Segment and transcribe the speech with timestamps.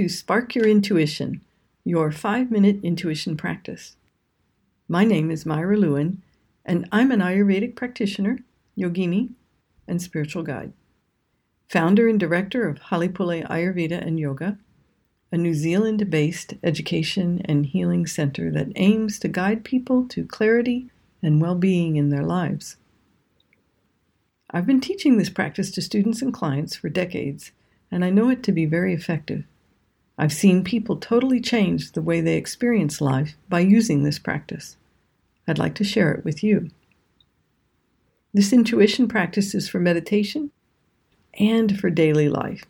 [0.00, 1.42] to Spark Your Intuition,
[1.84, 3.96] your five minute intuition practice.
[4.88, 6.22] My name is Myra Lewin,
[6.64, 8.38] and I'm an Ayurvedic practitioner,
[8.78, 9.28] yogini,
[9.86, 10.72] and spiritual guide.
[11.68, 14.56] Founder and director of Halepule Ayurveda and Yoga,
[15.30, 20.88] a New Zealand based education and healing center that aims to guide people to clarity
[21.22, 22.78] and well being in their lives.
[24.50, 27.52] I've been teaching this practice to students and clients for decades,
[27.90, 29.44] and I know it to be very effective.
[30.20, 34.76] I've seen people totally change the way they experience life by using this practice.
[35.48, 36.68] I'd like to share it with you.
[38.34, 40.50] This intuition practice is for meditation
[41.38, 42.66] and for daily life.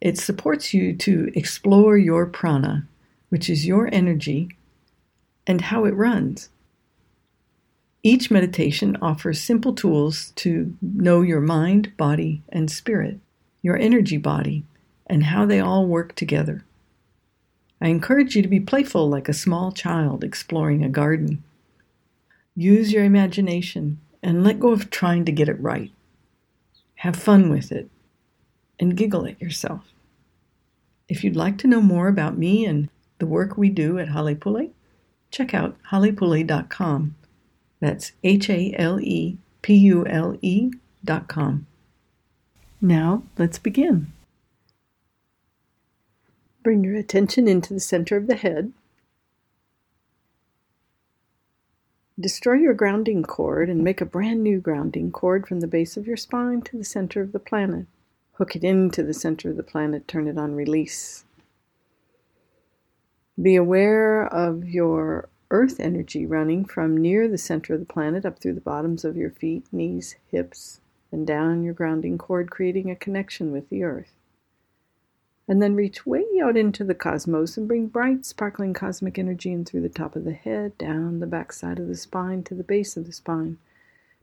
[0.00, 2.86] It supports you to explore your prana,
[3.30, 4.56] which is your energy,
[5.48, 6.50] and how it runs.
[8.04, 13.18] Each meditation offers simple tools to know your mind, body, and spirit,
[13.60, 14.62] your energy body,
[15.06, 16.64] and how they all work together.
[17.80, 21.42] I encourage you to be playful like a small child exploring a garden.
[22.56, 25.90] Use your imagination and let go of trying to get it right.
[26.96, 27.90] Have fun with it
[28.80, 29.82] and giggle at yourself.
[31.08, 32.88] If you'd like to know more about me and
[33.18, 34.70] the work we do at Halepule,
[35.30, 37.16] check out halepule.com
[37.84, 40.70] that's H A L E P U L E
[41.04, 41.66] dot com.
[42.80, 44.10] Now let's begin.
[46.64, 48.72] Bring your attention into the center of the head.
[52.18, 56.06] Destroy your grounding cord and make a brand new grounding cord from the base of
[56.06, 57.84] your spine to the center of the planet.
[58.32, 61.26] Hook it into the center of the planet, turn it on release.
[63.40, 68.38] Be aware of your earth energy running from near the center of the planet up
[68.38, 70.80] through the bottoms of your feet, knees, hips,
[71.12, 74.14] and down your grounding cord, creating a connection with the earth.
[75.46, 79.64] And then reach way out into the cosmos and bring bright, sparkling cosmic energy in
[79.64, 82.62] through the top of the head, down the back side of the spine to the
[82.62, 83.58] base of the spine.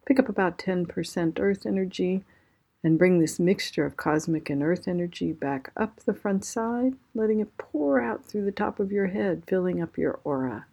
[0.05, 2.23] Pick up about 10% earth energy
[2.83, 7.39] and bring this mixture of cosmic and earth energy back up the front side, letting
[7.39, 10.65] it pour out through the top of your head, filling up your aura.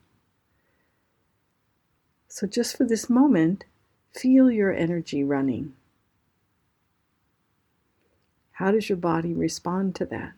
[2.28, 3.64] So, just for this moment,
[4.14, 5.74] feel your energy running.
[8.58, 10.32] How does your body respond to that?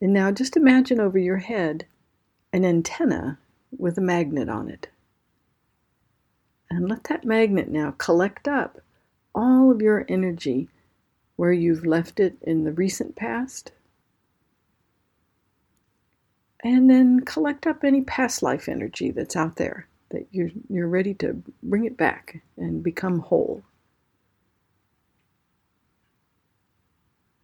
[0.00, 1.84] And now just imagine over your head
[2.52, 3.40] an antenna
[3.76, 4.86] with a magnet on it.
[6.70, 8.80] And let that magnet now collect up
[9.34, 10.68] all of your energy
[11.34, 13.72] where you've left it in the recent past
[16.62, 21.14] and then collect up any past life energy that's out there that you're, you're ready
[21.14, 23.64] to bring it back and become whole.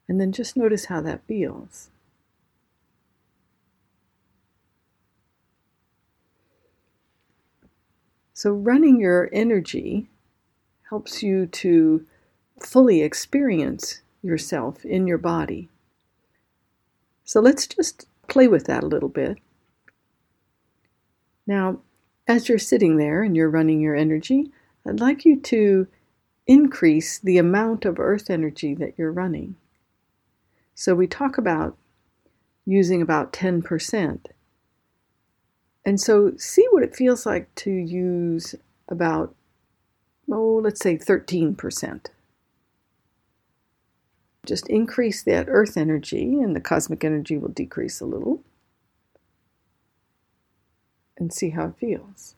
[0.08, 1.90] And then just notice how that feels.
[8.32, 10.08] So, running your energy
[10.90, 12.04] helps you to
[12.60, 15.70] fully experience yourself in your body.
[17.24, 19.38] So, let's just play with that a little bit.
[21.46, 21.80] Now,
[22.28, 24.50] as you're sitting there and you're running your energy,
[24.86, 25.86] I'd like you to
[26.46, 29.56] increase the amount of earth energy that you're running.
[30.76, 31.76] So we talk about
[32.64, 34.26] using about 10%.
[35.84, 38.54] And so see what it feels like to use
[38.88, 39.34] about,
[40.30, 42.06] oh, let's say 13%
[44.46, 48.42] just increase that earth energy, and the cosmic energy will decrease a little.
[51.18, 52.34] And see how it feels.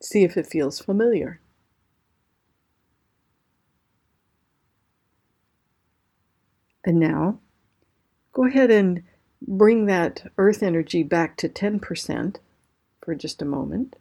[0.00, 1.40] See if it feels familiar.
[6.88, 7.38] And now,
[8.32, 9.02] go ahead and
[9.46, 12.36] bring that earth energy back to 10%
[13.02, 13.96] for just a moment.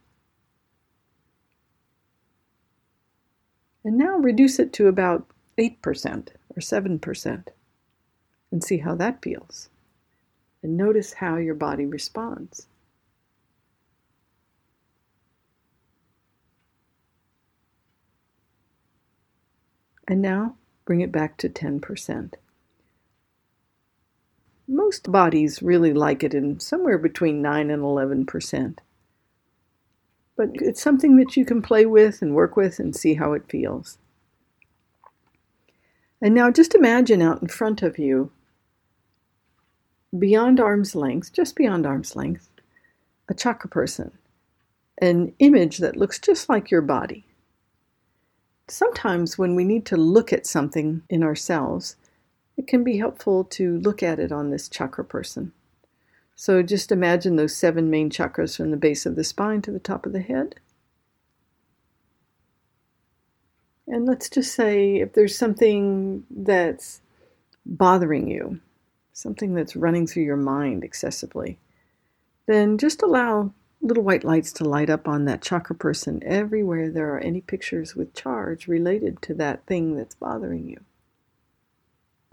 [3.83, 7.47] And now reduce it to about 8% or 7%
[8.53, 9.67] and see how that feels.
[10.63, 12.67] And notice how your body responds.
[20.07, 20.55] And now
[20.85, 22.35] bring it back to 10%.
[24.67, 28.79] Most bodies really like it in somewhere between 9 and 11%.
[30.35, 33.49] But it's something that you can play with and work with and see how it
[33.49, 33.97] feels.
[36.21, 38.31] And now just imagine out in front of you,
[40.17, 42.49] beyond arm's length, just beyond arm's length,
[43.29, 44.11] a chakra person,
[44.99, 47.25] an image that looks just like your body.
[48.69, 51.95] sometimes when we need to look at something in ourselves,
[52.57, 55.53] it can be helpful to look at it on this chakra person.
[56.35, 59.79] So just imagine those seven main chakras from the base of the spine to the
[59.79, 60.55] top of the head.
[63.87, 67.01] And let's just say if there's something that's
[67.65, 68.59] bothering you,
[69.13, 71.57] something that's running through your mind excessively,
[72.47, 77.13] then just allow little white lights to light up on that chakra person everywhere there
[77.13, 80.81] are any pictures with charge related to that thing that's bothering you.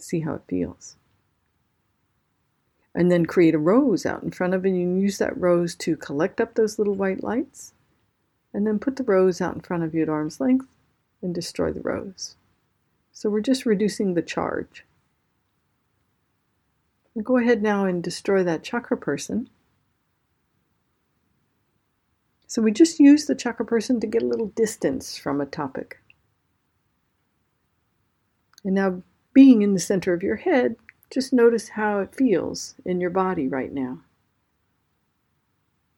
[0.00, 0.96] See how it feels.
[2.94, 4.70] And then create a rose out in front of it.
[4.70, 7.72] You use that rose to collect up those little white lights.
[8.52, 10.68] And then put the rose out in front of you at arm's length
[11.22, 12.36] and destroy the rose.
[13.12, 14.84] So we're just reducing the charge.
[17.14, 19.48] And go ahead now and destroy that chakra person.
[22.46, 25.98] So we just use the chakra person to get a little distance from a topic.
[28.64, 29.02] And now,
[29.34, 30.76] being in the center of your head,
[31.10, 33.98] just notice how it feels in your body right now.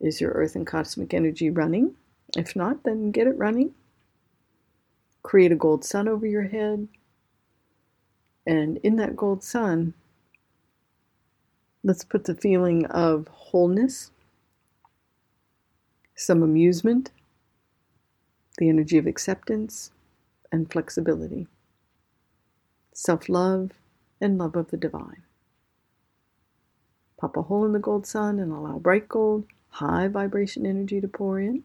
[0.01, 1.95] Is your earth and cosmic energy running?
[2.37, 3.75] If not, then get it running.
[5.23, 6.89] Create a gold sun over your head.
[8.47, 9.95] And in that gold sun,
[11.83, 14.11] let's put the feeling of wholeness
[16.17, 17.11] some amusement,
[18.59, 19.93] the energy of acceptance
[20.51, 21.47] and flexibility,
[22.97, 23.73] self love
[24.23, 25.23] and love of the divine.
[27.21, 31.09] Pop a hole in the gold sun and allow bright gold, high vibration energy to
[31.09, 31.63] pour in.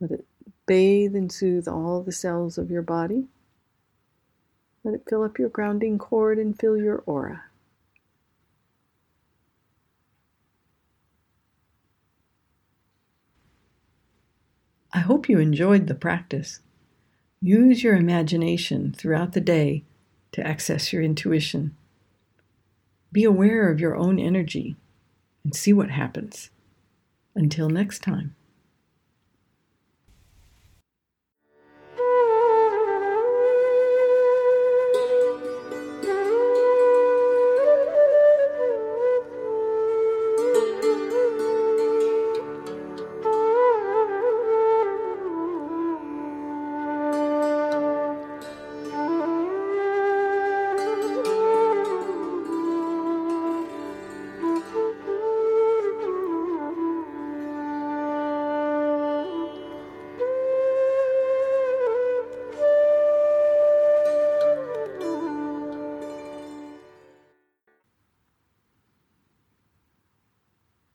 [0.00, 0.26] Let it
[0.66, 3.26] bathe and soothe all the cells of your body.
[4.82, 7.44] Let it fill up your grounding cord and fill your aura.
[14.92, 16.58] I hope you enjoyed the practice.
[17.40, 19.84] Use your imagination throughout the day
[20.32, 21.76] to access your intuition.
[23.12, 24.76] Be aware of your own energy
[25.44, 26.50] and see what happens.
[27.34, 28.34] Until next time.